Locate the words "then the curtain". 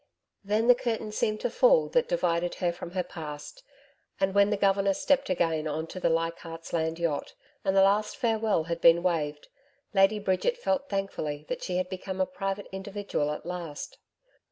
0.43-1.11